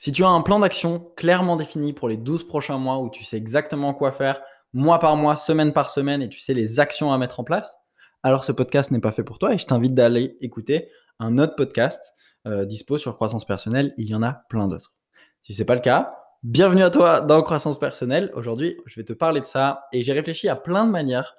[0.00, 3.24] Si tu as un plan d'action clairement défini pour les 12 prochains mois où tu
[3.24, 4.40] sais exactement quoi faire,
[4.72, 7.76] mois par mois, semaine par semaine, et tu sais les actions à mettre en place,
[8.22, 10.88] alors ce podcast n'est pas fait pour toi et je t'invite d'aller écouter
[11.18, 12.14] un autre podcast
[12.46, 13.92] euh, dispo sur croissance personnelle.
[13.98, 14.94] Il y en a plein d'autres.
[15.42, 16.10] Si ce n'est pas le cas,
[16.44, 18.30] bienvenue à toi dans croissance personnelle.
[18.34, 21.34] Aujourd'hui, je vais te parler de ça et j'ai réfléchi à plein de manières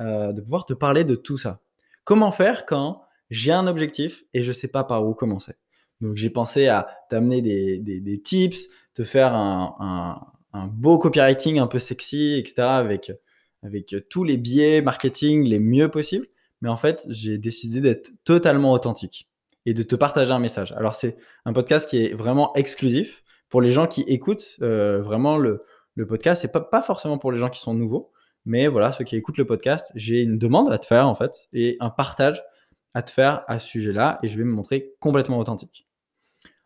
[0.00, 1.60] euh, de pouvoir te parler de tout ça.
[2.02, 5.54] Comment faire quand j'ai un objectif et je ne sais pas par où commencer?
[6.00, 10.20] Donc j'ai pensé à t'amener des, tips, te faire un,
[10.68, 12.62] beau copywriting un peu sexy, etc.
[12.62, 13.12] avec,
[14.08, 16.26] tous les biais marketing les mieux possibles.
[16.62, 19.28] Mais en fait, j'ai décidé d'être totalement authentique
[19.66, 20.72] et de te partager un message.
[20.72, 25.38] Alors c'est un podcast qui est vraiment exclusif pour les gens qui écoutent euh, vraiment
[25.38, 26.42] le, le podcast.
[26.42, 28.12] C'est pas, pas forcément pour les gens qui sont nouveaux,
[28.44, 31.48] mais voilà, ceux qui écoutent le podcast, j'ai une demande à te faire en fait
[31.52, 32.42] et un partage
[32.94, 35.86] à te faire à ce sujet-là et je vais me montrer complètement authentique.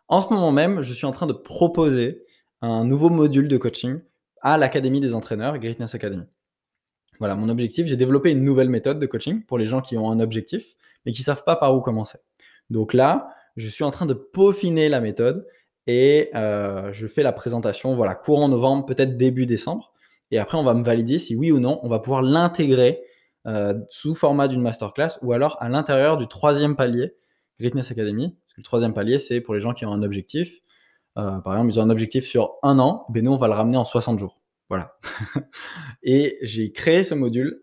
[0.09, 2.25] En ce moment même, je suis en train de proposer
[2.61, 4.01] un nouveau module de coaching
[4.41, 6.25] à l'Académie des entraîneurs, Greatness Academy.
[7.19, 10.11] Voilà, mon objectif, j'ai développé une nouvelle méthode de coaching pour les gens qui ont
[10.11, 10.75] un objectif,
[11.07, 12.19] mais qui ne savent pas par où commencer.
[12.71, 15.47] Donc là, je suis en train de peaufiner la méthode
[15.87, 19.93] et euh, je fais la présentation, voilà, courant novembre, peut-être début décembre.
[20.31, 23.03] Et après, on va me valider si oui ou non, on va pouvoir l'intégrer
[23.47, 27.15] euh, sous format d'une masterclass ou alors à l'intérieur du troisième palier,
[27.61, 30.61] Greatness Academy, le troisième palier, c'est pour les gens qui ont un objectif.
[31.17, 33.53] Euh, par exemple, ils ont un objectif sur un an, ben nous, on va le
[33.55, 34.41] ramener en 60 jours.
[34.69, 34.97] Voilà.
[36.03, 37.63] et j'ai créé ce module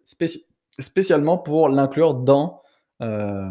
[0.80, 2.62] spécialement pour l'inclure dans,
[3.02, 3.50] euh,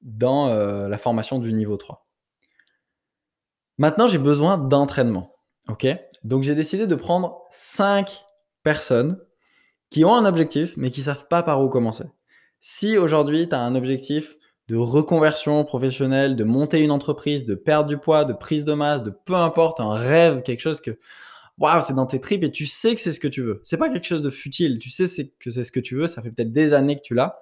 [0.00, 2.06] dans euh, la formation du niveau 3.
[3.78, 5.34] Maintenant, j'ai besoin d'entraînement.
[5.68, 5.86] OK?
[6.24, 8.24] Donc, j'ai décidé de prendre 5
[8.62, 9.18] personnes
[9.90, 12.04] qui ont un objectif, mais qui ne savent pas par où commencer.
[12.60, 14.36] Si aujourd'hui, tu as un objectif
[14.72, 19.02] de reconversion professionnelle, de monter une entreprise, de perdre du poids, de prise de masse,
[19.02, 20.98] de peu importe, un rêve, quelque chose que
[21.58, 23.60] waouh, c'est dans tes tripes et tu sais que c'est ce que tu veux.
[23.64, 25.04] C'est pas quelque chose de futile, tu sais
[25.38, 27.38] que c'est ce que tu veux, ça fait peut-être des années que tu l'as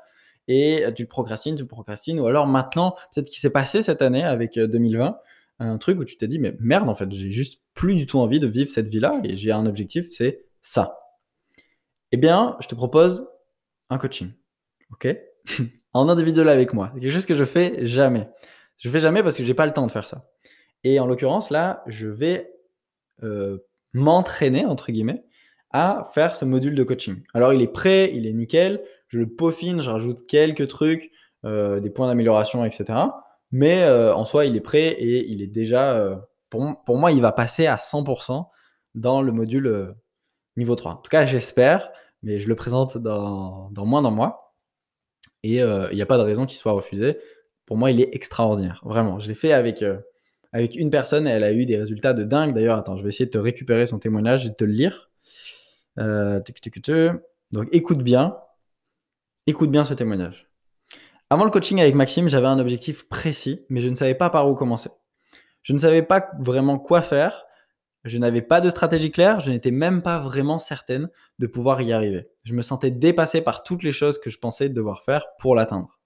[0.48, 4.24] et tu le procrastines, tu procrastines ou alors maintenant, peut-être qu'il s'est passé cette année
[4.24, 7.60] avec 2020, euh, un truc où tu t'es dit mais merde en fait, j'ai juste
[7.74, 10.98] plus du tout envie de vivre cette vie-là et j'ai un objectif, c'est ça.
[12.10, 13.24] Eh bien, je te propose
[13.88, 14.32] un coaching.
[14.90, 15.06] OK?
[15.92, 16.90] en individuel avec moi.
[16.94, 18.28] C'est quelque chose que je fais jamais.
[18.76, 20.24] Je fais jamais parce que j'ai pas le temps de faire ça.
[20.84, 22.52] Et en l'occurrence, là, je vais
[23.22, 23.58] euh,
[23.92, 25.24] m'entraîner, entre guillemets,
[25.70, 27.22] à faire ce module de coaching.
[27.34, 28.82] Alors, il est prêt, il est nickel.
[29.08, 31.10] Je le peaufine, je rajoute quelques trucs,
[31.44, 32.98] euh, des points d'amélioration, etc.
[33.50, 36.18] Mais euh, en soi, il est prêt et il est déjà,
[36.48, 38.46] pour, moi, il va passer à 100%
[38.94, 39.94] dans le module
[40.56, 40.92] niveau 3.
[40.92, 41.90] En tout cas, j'espère,
[42.22, 44.49] mais je le présente dans moins d'un mois.
[45.42, 47.18] Et euh, il n'y a pas de raison qu'il soit refusé.
[47.66, 48.80] Pour moi, il est extraordinaire.
[48.84, 49.18] Vraiment.
[49.18, 49.98] Je l'ai fait avec, euh,
[50.52, 52.54] avec une personne et elle a eu des résultats de dingue.
[52.54, 55.10] D'ailleurs, attends, je vais essayer de te récupérer son témoignage et de te le lire.
[55.98, 56.40] Euh,
[57.52, 58.36] donc, écoute bien.
[59.46, 60.48] Écoute bien ce témoignage.
[61.30, 64.48] Avant le coaching avec Maxime, j'avais un objectif précis, mais je ne savais pas par
[64.50, 64.90] où commencer.
[65.62, 67.44] Je ne savais pas vraiment quoi faire
[68.04, 71.92] je n'avais pas de stratégie claire, je n'étais même pas vraiment certaine de pouvoir y
[71.92, 72.28] arriver.
[72.44, 75.98] Je me sentais dépassé par toutes les choses que je pensais devoir faire pour l'atteindre.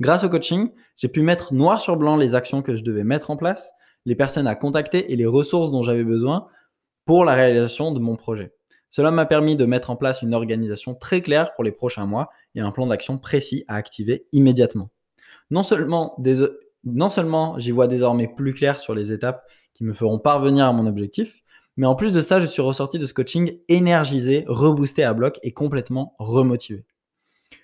[0.00, 3.30] Grâce au coaching, j'ai pu mettre noir sur blanc les actions que je devais mettre
[3.30, 3.72] en place,
[4.06, 6.48] les personnes à contacter et les ressources dont j'avais besoin
[7.04, 8.54] pour la réalisation de mon projet.
[8.90, 12.30] Cela m'a permis de mettre en place une organisation très claire pour les prochains mois
[12.54, 14.90] et un plan d'action précis à activer immédiatement.
[15.50, 16.14] Non seulement,
[16.84, 20.72] non seulement j'y vois désormais plus clair sur les étapes qui me feront parvenir à
[20.72, 21.42] mon objectif.
[21.76, 25.38] Mais en plus de ça, je suis ressorti de ce coaching énergisé, reboosté à bloc
[25.42, 26.84] et complètement remotivé.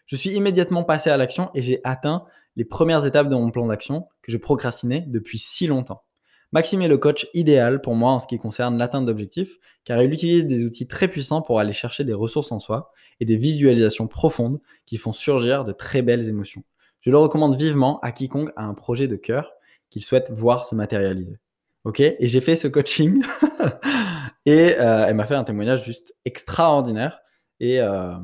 [0.06, 2.24] Je suis immédiatement passé à l'action et j'ai atteint
[2.56, 6.02] les premières étapes de mon plan d'action que je procrastinais depuis si longtemps.
[6.52, 10.12] Maxime est le coach idéal pour moi en ce qui concerne l'atteinte d'objectifs, car il
[10.12, 14.08] utilise des outils très puissants pour aller chercher des ressources en soi et des visualisations
[14.08, 16.64] profondes qui font surgir de très belles émotions.
[17.00, 19.52] Je le recommande vivement à quiconque a un projet de cœur
[19.88, 21.38] qu'il souhaite voir se matérialiser.
[21.84, 23.22] Ok, et j'ai fait ce coaching
[24.46, 27.20] et euh, elle m'a fait un témoignage juste extraordinaire.
[27.62, 28.14] Euh,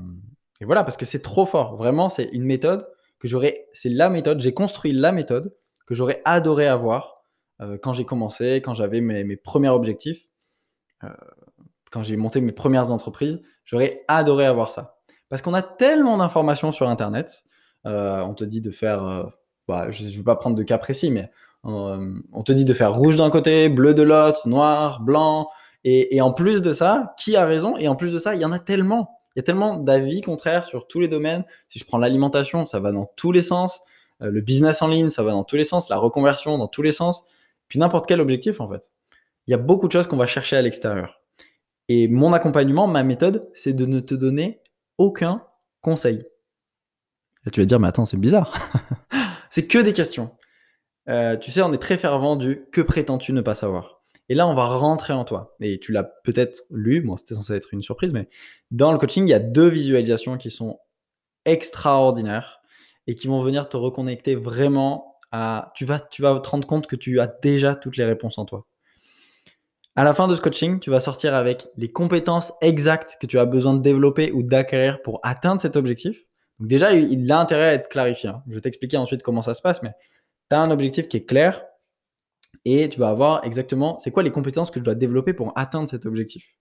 [0.60, 1.76] et, voilà, parce que c'est trop fort.
[1.76, 2.86] Vraiment, c'est une méthode
[3.18, 5.54] que j'aurais, c'est la méthode, j'ai construit la méthode
[5.86, 7.22] que j'aurais adoré avoir
[7.62, 10.28] euh, quand j'ai commencé, quand j'avais mes, premiers objectifs,
[11.90, 13.40] quand j'ai monté mes premières entreprises.
[13.64, 14.98] J'aurais adoré avoir ça.
[15.30, 17.42] Parce qu'on a tellement d'informations sur Internet.
[17.86, 19.30] On te dit de faire,
[19.68, 21.30] bah, je ne vais pas prendre de cas précis, mais
[21.66, 25.48] euh, on te dit de faire rouge d'un côté, bleu de l'autre, noir, blanc.
[25.88, 27.76] Et, en plus de ça, qui a raison?
[27.76, 29.20] Et en plus de ça, il y en a tellement.
[29.34, 31.44] Il y a tellement d'avis contraires sur tous les domaines.
[31.68, 33.80] Si je prends l'alimentation, ça va dans tous les sens.
[34.20, 35.88] Euh, le business en ligne, ça va dans tous les sens.
[35.88, 37.24] La reconversion, dans tous les sens.
[37.68, 38.90] Puis n'importe quel objectif, en fait.
[39.46, 41.20] il y a beaucoup de choses qu'on va chercher à l'extérieur.
[41.88, 44.60] Et mon accompagnement, ma méthode, c'est de ne te donner
[44.98, 45.44] aucun
[45.82, 46.24] conseil.
[47.52, 48.52] Tu vas dire, mais attends, c'est bizarre.
[49.50, 50.30] c'est que des questions.
[51.08, 54.02] Euh, tu sais, on est très fervent du que prétends-tu ne pas savoir?
[54.28, 55.54] Et là, on va rentrer en toi.
[55.60, 58.28] Et tu l'as peut-être lu, bon, c'était censé être une surprise, mais
[58.70, 60.80] dans le coaching, il y a deux visualisations qui sont
[61.44, 62.60] extraordinaires
[63.06, 65.72] et qui vont venir te reconnecter vraiment à.
[65.76, 68.44] Tu vas, tu vas te rendre compte que tu as déjà toutes les réponses en
[68.44, 68.66] toi.
[69.94, 73.38] À la fin de ce coaching, tu vas sortir avec les compétences exactes que tu
[73.38, 76.25] as besoin de développer ou d'acquérir pour atteindre cet objectif.
[76.58, 78.30] Donc déjà, il a intérêt à être clarifié.
[78.30, 78.42] Hein.
[78.48, 79.92] Je vais t'expliquer ensuite comment ça se passe, mais
[80.50, 81.64] tu as un objectif qui est clair
[82.64, 85.88] et tu vas avoir exactement c'est quoi les compétences que je dois développer pour atteindre
[85.88, 86.54] cet objectif.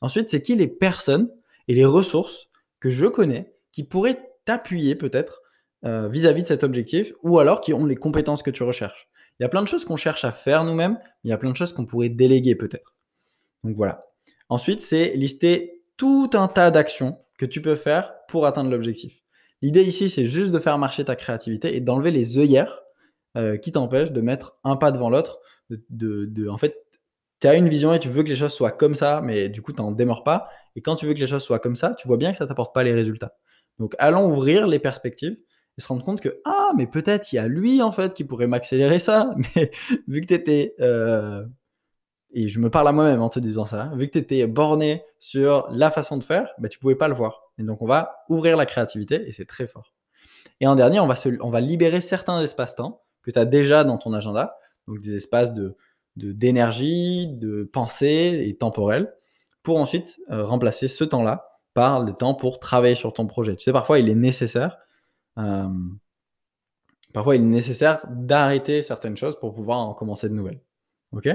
[0.00, 1.30] Ensuite, c'est qui les personnes
[1.68, 2.48] et les ressources
[2.80, 5.42] que je connais qui pourraient t'appuyer peut-être
[5.84, 9.08] euh, vis-à-vis de cet objectif ou alors qui ont les compétences que tu recherches.
[9.38, 11.50] Il y a plein de choses qu'on cherche à faire nous-mêmes, il y a plein
[11.50, 12.94] de choses qu'on pourrait déléguer peut-être.
[13.64, 14.06] Donc voilà.
[14.48, 19.22] Ensuite, c'est lister tout un tas d'actions que tu peux faire pour atteindre l'objectif.
[19.62, 22.82] L'idée ici, c'est juste de faire marcher ta créativité et d'enlever les œillères
[23.36, 25.40] euh, qui t'empêchent de mettre un pas devant l'autre.
[25.68, 26.76] De, en fait,
[27.40, 29.62] tu as une vision et tu veux que les choses soient comme ça, mais du
[29.62, 30.48] coup, tu n'en démords pas.
[30.74, 32.44] Et quand tu veux que les choses soient comme ça, tu vois bien que ça
[32.44, 33.36] ne t'apporte pas les résultats.
[33.78, 35.36] Donc, allons ouvrir les perspectives
[35.76, 38.24] et se rendre compte que, ah, mais peut-être il y a lui, en fait, qui
[38.24, 39.34] pourrait m'accélérer ça.
[39.56, 39.70] Mais
[40.08, 41.44] vu que tu étais, euh,
[42.32, 45.04] et je me parle à moi-même en te disant ça, vu que tu étais borné
[45.18, 47.45] sur la façon de faire, bah, tu pouvais pas le voir.
[47.58, 49.94] Et donc, on va ouvrir la créativité et c'est très fort.
[50.60, 53.98] Et en dernier, on va, on va libérer certains espaces-temps que tu as déjà dans
[53.98, 54.56] ton agenda,
[54.86, 55.76] donc des espaces de
[56.16, 59.12] d'énergie, de, pensée et temporel,
[59.62, 63.54] pour ensuite euh, remplacer ce temps-là par des temps pour travailler sur ton projet.
[63.54, 64.78] Tu sais, parfois, il est nécessaire
[65.38, 65.68] euh,
[67.12, 70.60] parfois, il est nécessaire d'arrêter certaines choses pour pouvoir en commencer de nouvelles.
[71.12, 71.28] Ok?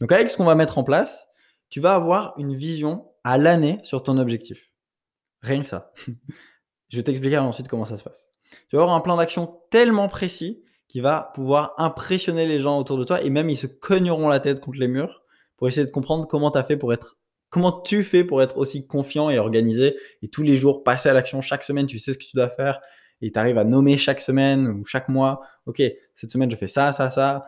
[0.00, 1.28] Donc, avec ce qu'on va mettre en place,
[1.70, 4.70] tu vas avoir une vision à l'année sur ton objectif.
[5.42, 5.92] Rien que ça.
[6.88, 8.30] Je vais t'expliquer ensuite comment ça se passe.
[8.70, 12.96] Tu vas avoir un plan d'action tellement précis qui va pouvoir impressionner les gens autour
[12.96, 15.22] de toi et même ils se cogneront la tête contre les murs
[15.56, 17.18] pour essayer de comprendre comment tu as fait pour être
[17.50, 21.12] comment tu fais pour être aussi confiant et organisé et tous les jours passer à
[21.12, 22.80] l'action chaque semaine, tu sais ce que tu dois faire
[23.20, 25.82] et tu arrives à nommer chaque semaine ou chaque mois, ok,
[26.14, 27.46] cette semaine je fais ça, ça, ça,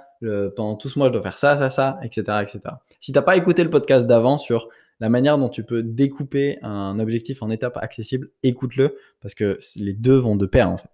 [0.57, 2.23] pendant tout ce mois je dois faire ça, ça, ça, etc.
[2.43, 2.61] etc.
[3.01, 4.69] Si tu n'as pas écouté le podcast d'avant sur
[5.01, 9.95] la manière dont tu peux découper un objectif en étapes accessibles, écoute-le parce que les
[9.95, 10.91] deux vont de pair en fait.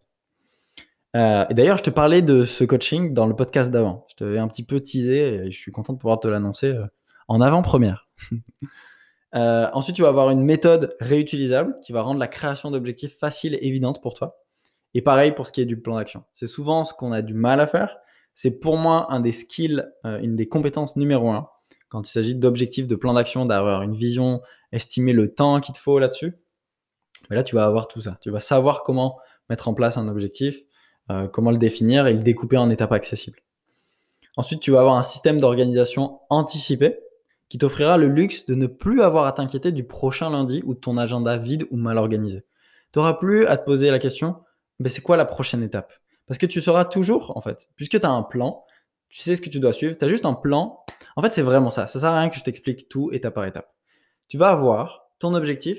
[1.17, 4.07] Euh, et d'ailleurs, je te parlais de ce coaching dans le podcast d'avant.
[4.11, 6.87] Je t'avais un petit peu teasé et je suis content de pouvoir te l'annoncer euh,
[7.29, 8.09] en avant-première.
[9.35, 13.55] Euh, ensuite, tu vas avoir une méthode réutilisable qui va rendre la création d'objectifs facile
[13.57, 14.39] et évidente pour toi.
[14.95, 16.25] Et pareil pour ce qui est du plan d'action.
[16.33, 17.99] C'est souvent ce qu'on a du mal à faire.
[18.33, 21.49] C'est pour moi un des skills, une des compétences numéro un
[21.89, 24.41] quand il s'agit d'objectifs, de plan d'action, d'avoir une vision,
[24.73, 26.35] estimer le temps qu'il te faut là-dessus.
[27.31, 28.19] Mais là, tu vas avoir tout ça.
[28.21, 29.19] Tu vas savoir comment
[29.49, 30.61] mettre en place un objectif,
[31.11, 33.41] euh, comment le définir et le découper en étapes accessibles.
[34.37, 36.99] Ensuite, tu vas avoir un système d'organisation anticipé
[37.49, 40.81] qui t'offrira le luxe de ne plus avoir à t'inquiéter du prochain lundi ou de
[40.81, 42.45] ton agenda vide ou mal organisé.
[42.93, 44.37] Tu n'auras plus à te poser la question
[44.79, 45.93] ben, c'est quoi la prochaine étape?
[46.27, 48.65] Parce que tu sauras toujours, en fait, puisque tu as un plan,
[49.09, 50.81] tu sais ce que tu dois suivre, tu as juste un plan.
[51.17, 51.87] En fait, c'est vraiment ça.
[51.87, 53.73] Ça sert à rien que je t'explique tout étape par étape.
[54.29, 55.79] Tu vas avoir ton objectif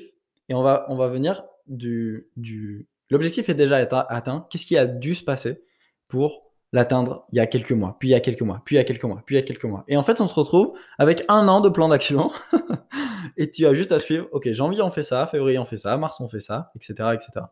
[0.49, 2.87] et on va, on va venir du, du...
[3.09, 4.47] L'objectif est déjà atteint.
[4.49, 5.63] Qu'est-ce qui a dû se passer
[6.07, 6.43] pour
[6.73, 8.81] l'atteindre il y a quelques mois, puis il y a quelques mois, puis il y
[8.81, 9.85] a quelques mois, puis il y a quelques mois?
[9.87, 12.31] Et en fait, on se retrouve avec un an de plan d'action
[13.37, 15.97] et tu as juste à suivre, ok, janvier on fait ça, février on fait ça,
[15.97, 17.11] mars on fait ça, etc.
[17.13, 17.45] etc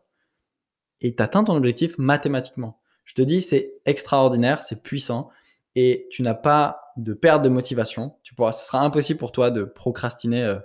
[1.00, 2.80] et tu atteins ton objectif mathématiquement.
[3.04, 5.30] Je te dis, c'est extraordinaire, c'est puissant
[5.76, 8.16] et tu n'as pas de perte de motivation.
[8.22, 10.58] Tu pourras, ce sera impossible pour toi de procrastiner euh,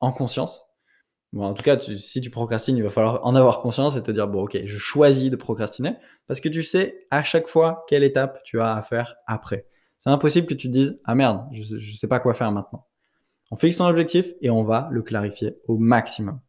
[0.00, 0.64] en conscience.
[1.34, 4.10] Bon, en tout cas, si tu procrastines, il va falloir en avoir conscience et te
[4.10, 8.02] dire, bon, ok, je choisis de procrastiner parce que tu sais à chaque fois quelle
[8.02, 9.66] étape tu as à faire après.
[9.98, 12.86] C'est impossible que tu te dises, ah merde, je ne sais pas quoi faire maintenant.
[13.50, 16.40] On fixe ton objectif et on va le clarifier au maximum.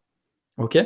[0.57, 0.77] Ok?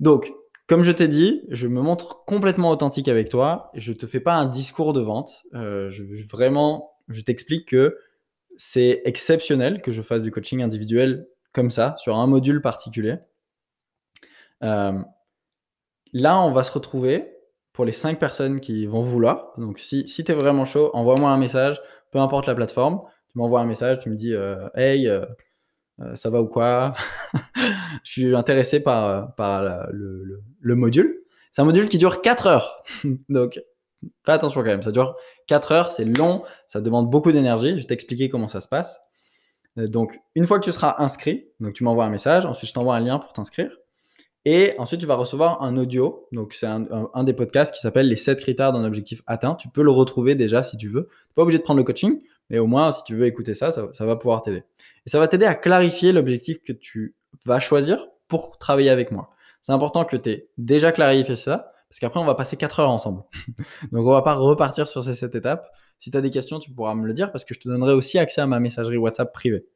[0.00, 0.32] Donc,
[0.72, 3.70] comme je t'ai dit, je me montre complètement authentique avec toi.
[3.74, 5.42] Je te fais pas un discours de vente.
[5.52, 7.98] Euh, je, vraiment, je t'explique que
[8.56, 13.16] c'est exceptionnel que je fasse du coaching individuel comme ça, sur un module particulier.
[14.62, 14.98] Euh,
[16.14, 17.30] là, on va se retrouver
[17.74, 19.52] pour les cinq personnes qui vont vouloir.
[19.58, 23.02] Donc, si, si tu es vraiment chaud, envoie-moi un message, peu importe la plateforme.
[23.30, 25.06] Tu m'envoies un message, tu me dis euh, Hey,
[26.14, 26.94] ça va ou quoi?
[28.04, 31.22] Je suis intéressé par, par le, le, module.
[31.50, 32.82] C'est un module qui dure 4 heures.
[33.28, 33.60] Donc,
[34.24, 34.82] fais attention quand même.
[34.82, 37.70] Ça dure 4 heures, c'est long, ça demande beaucoup d'énergie.
[37.70, 39.00] Je vais t'expliquer comment ça se passe.
[39.78, 42.74] Euh, donc, une fois que tu seras inscrit, donc tu m'envoies un message, ensuite je
[42.74, 43.70] t'envoie un lien pour t'inscrire.
[44.44, 46.26] Et ensuite, tu vas recevoir un audio.
[46.32, 49.54] Donc, c'est un, des podcasts qui s'appelle Les 7 critères d'un objectif atteint.
[49.54, 51.04] Tu peux le retrouver déjà si tu veux.
[51.04, 52.20] Tu n'es pas obligé de prendre le coaching,
[52.50, 54.62] mais au moins, si tu veux écouter ça, ça, va pouvoir t'aider.
[55.06, 59.30] Et ça va t'aider à clarifier l'objectif que tu vas choisir pour travailler avec moi.
[59.60, 62.90] C'est important que tu aies déjà clarifié ça, parce qu'après, on va passer 4 heures
[62.90, 63.22] ensemble.
[63.92, 65.68] Donc, on va pas repartir sur ces 7 étapes.
[65.98, 67.92] Si tu as des questions, tu pourras me le dire, parce que je te donnerai
[67.92, 69.66] aussi accès à ma messagerie WhatsApp privée.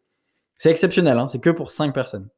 [0.58, 2.28] C'est exceptionnel, hein, c'est que pour 5 personnes.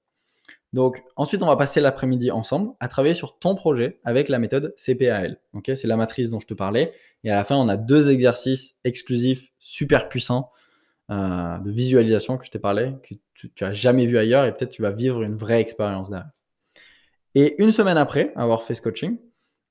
[0.72, 4.74] Donc, ensuite, on va passer l'après-midi ensemble à travailler sur ton projet avec la méthode
[4.76, 5.40] CPAL.
[5.64, 6.92] C'est la matrice dont je te parlais.
[7.24, 10.50] Et à la fin, on a deux exercices exclusifs super puissants
[11.10, 14.54] euh, de visualisation que je t'ai parlé, que tu, tu as jamais vu ailleurs et
[14.54, 16.30] peut-être tu vas vivre une vraie expérience derrière.
[17.34, 19.18] Et une semaine après avoir fait ce coaching,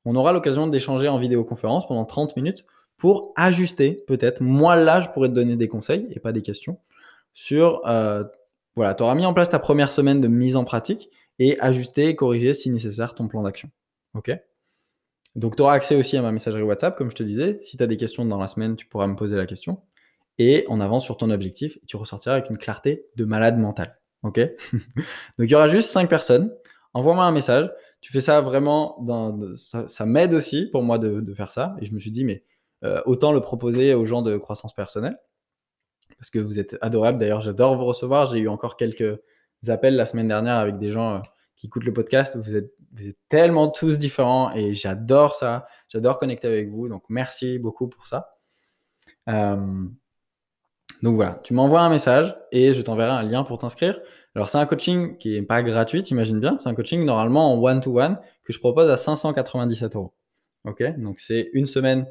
[0.06, 2.66] on aura l'occasion d'échanger en vidéoconférence pendant 30 minutes
[2.98, 4.42] pour ajuster peut-être.
[4.42, 6.80] Moi, là, je pourrais te donner des conseils et pas des questions
[7.34, 8.24] sur euh,
[8.78, 12.16] voilà, tu auras mis en place ta première semaine de mise en pratique et ajuster,
[12.16, 13.72] corriger si nécessaire ton plan d'action.
[14.14, 14.32] OK?
[15.36, 17.58] Donc, tu auras accès aussi à ma messagerie WhatsApp, comme je te disais.
[17.62, 19.82] Si tu as des questions dans la semaine, tu pourras me poser la question.
[20.38, 24.00] Et on avance sur ton objectif tu ressortiras avec une clarté de malade mental.
[24.22, 24.40] OK?
[24.76, 24.86] Donc,
[25.40, 26.54] il y aura juste 5 personnes.
[26.94, 27.72] Envoie-moi un message.
[28.02, 31.76] Tu fais ça vraiment, dans, ça, m'aide aussi pour moi de, faire ça.
[31.82, 32.44] Et je me suis dit, mais
[32.84, 35.18] euh, autant le proposer aux gens de croissance personnelle
[36.18, 37.18] parce que vous êtes adorables.
[37.18, 38.28] D'ailleurs, j'adore vous recevoir.
[38.28, 39.20] J'ai eu encore quelques
[39.68, 41.20] appels la semaine dernière avec des gens euh,
[41.56, 42.38] qui écoutent le podcast.
[42.38, 45.68] Vous êtes, vous êtes tellement tous différents et j'adore ça.
[45.90, 46.88] J'adore connecter avec vous.
[46.88, 48.36] Donc, merci beaucoup pour ça.
[49.30, 49.86] Euh,
[51.04, 54.00] donc voilà, tu m'envoies un message et je t'enverrai un lien pour t'inscrire.
[54.36, 56.58] Alors, c'est un coaching qui n'est pas gratuit, imagine bien.
[56.60, 60.14] C'est un coaching normalement en one-to-one que je propose à 597 euros.
[60.64, 62.06] Ok, donc c'est une semaine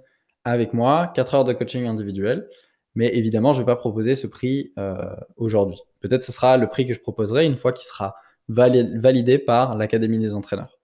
[0.45, 2.49] avec moi, 4 heures de coaching individuel.
[2.97, 5.79] Mais évidemment, je ne vais pas proposer ce prix euh, aujourd'hui.
[6.01, 8.17] Peut-être ce sera le prix que je proposerai une fois qu'il sera
[8.49, 10.79] validé par l'Académie des entraîneurs.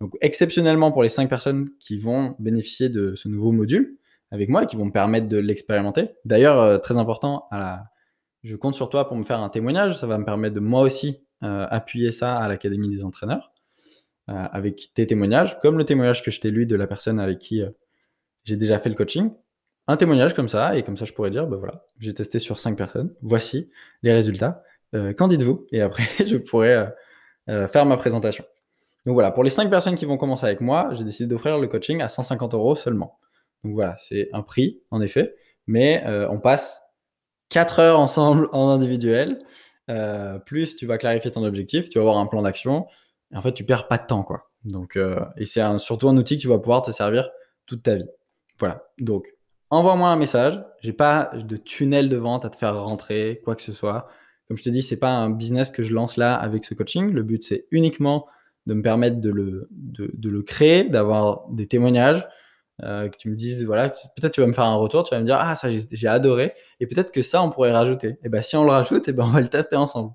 [0.00, 3.98] Donc, exceptionnellement pour les cinq personnes qui vont bénéficier de ce nouveau module
[4.30, 6.08] avec moi et qui vont me permettre de l'expérimenter.
[6.24, 7.48] D'ailleurs, euh, très important,
[8.42, 9.98] je compte sur toi pour me faire un témoignage.
[9.98, 13.52] Ça va me permettre de moi aussi euh, appuyer ça à l'Académie des entraîneurs
[14.30, 17.62] avec tes témoignages, comme le témoignage que je t'ai lu de la personne avec qui
[18.44, 19.30] j'ai déjà fait le coaching
[19.88, 22.60] un témoignage comme ça, et comme ça je pourrais dire, ben voilà, j'ai testé sur
[22.60, 23.70] cinq personnes, voici
[24.02, 24.62] les résultats,
[24.94, 25.66] euh, qu'en dites-vous?
[25.72, 26.86] Et après, je pourrais euh,
[27.48, 28.44] euh, faire ma présentation.
[29.06, 31.66] Donc voilà, pour les cinq personnes qui vont commencer avec moi, j'ai décidé d'offrir le
[31.66, 33.18] coaching à 150 euros seulement.
[33.64, 35.34] Donc voilà, c'est un prix, en effet,
[35.66, 36.82] mais on passe
[37.48, 39.42] 4 heures ensemble en individuel,
[40.44, 42.86] plus tu vas clarifier ton objectif, tu vas avoir un plan d'action,
[43.32, 44.50] et en fait, tu perds pas de temps, quoi.
[44.64, 44.98] Donc,
[45.38, 47.30] et c'est surtout un outil que tu vas pouvoir te servir
[47.66, 48.08] toute ta vie.
[48.58, 49.37] Voilà, donc
[49.70, 50.62] envoie-moi un message.
[50.80, 54.08] J'ai pas de tunnel de vente à te faire rentrer, quoi que ce soit.
[54.46, 57.10] Comme je te dis, c'est pas un business que je lance là avec ce coaching.
[57.10, 58.26] Le but, c'est uniquement
[58.66, 62.26] de me permettre de le, de, le créer, d'avoir des témoignages,
[62.82, 65.20] euh, que tu me dises, voilà, peut-être tu vas me faire un retour, tu vas
[65.20, 66.54] me dire, ah, ça, j'ai adoré.
[66.80, 68.18] Et peut-être que ça, on pourrait rajouter.
[68.22, 70.12] Et ben, si on le rajoute, et ben, on va le tester ensemble.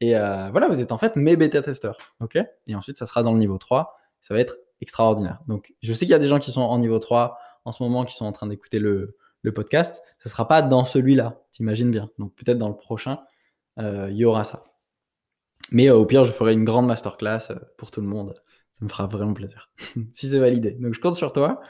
[0.00, 1.96] Et euh, voilà, vous êtes en fait mes bêta-testeurs.
[2.20, 2.38] OK?
[2.66, 3.96] Et ensuite, ça sera dans le niveau 3.
[4.20, 5.38] Ça va être extraordinaire.
[5.46, 7.82] Donc, je sais qu'il y a des gens qui sont en niveau 3 en ce
[7.82, 9.16] moment qui sont en train d'écouter le,
[9.54, 12.10] podcast, ce ne sera pas dans celui-là, t'imagines bien.
[12.18, 13.18] Donc peut-être dans le prochain,
[13.78, 14.64] euh, il y aura ça.
[15.72, 18.34] Mais euh, au pire, je ferai une grande masterclass euh, pour tout le monde.
[18.72, 19.72] Ça me fera vraiment plaisir.
[20.12, 20.72] si c'est validé.
[20.72, 21.60] Donc je compte sur toi.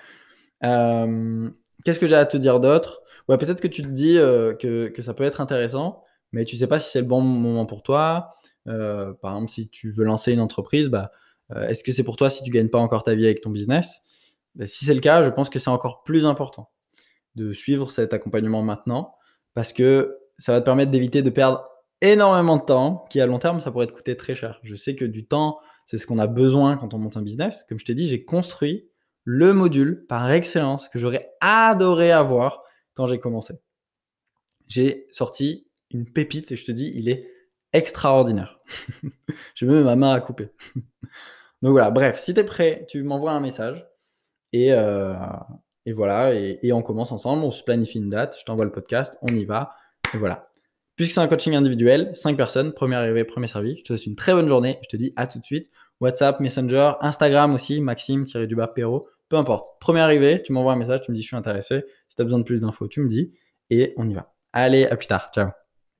[0.60, 3.00] Qu'est-ce que j'ai à te dire d'autre?
[3.28, 6.78] Ouais, peut-être que tu te dis que, ça peut être intéressant, mais tu sais pas
[6.78, 8.36] si c'est le bon moment pour toi.
[8.66, 11.10] par exemple, si tu veux lancer une entreprise, bah,
[11.50, 14.02] est-ce que c'est pour toi si tu gagnes pas encore ta vie avec ton business?
[14.54, 16.70] Bah, si c'est le cas, je pense que c'est encore plus important
[17.34, 19.14] de suivre cet accompagnement maintenant
[19.54, 21.64] parce que ça va te permettre d'éviter de perdre
[22.00, 24.60] énormément de temps qui à long terme ça pourrait te coûter très cher.
[24.62, 27.64] Je sais que du temps, c'est ce qu'on a besoin quand on monte un business.
[27.68, 28.88] Comme je t'ai dit, j'ai construit
[29.24, 32.62] le module par excellence que j'aurais adoré avoir
[32.94, 33.54] quand j'ai commencé.
[34.68, 37.28] J'ai sorti une pépite et je te dis, il est
[37.72, 38.60] extraordinaire.
[39.54, 40.50] je mets ma main à couper.
[41.62, 43.86] Donc voilà, bref, si tu es prêt, tu m'envoies un message.
[44.54, 45.14] Euh,
[45.86, 49.16] et, voilà, et, on commence ensemble, on se planifie une date, je t'envoie le podcast,
[49.22, 49.74] on y va,
[50.14, 50.48] et voilà.
[50.96, 54.14] Puisque c'est un coaching individuel, 5 personnes, premier arrivé, premier servi, je te souhaite une
[54.14, 55.70] très bonne journée, je te dis à tout de suite.
[56.00, 59.68] WhatsApp, Messenger, Instagram aussi, Maxime-du-bas Perrault, peu importe.
[59.80, 61.84] Premier arrivé, tu m'envoies un message, tu me dis je suis intéressé.
[62.08, 63.32] Si tu as besoin de plus d'infos, tu me dis
[63.70, 64.32] et on y va.
[64.52, 65.30] Allez, à plus tard.
[65.32, 65.61] Ciao.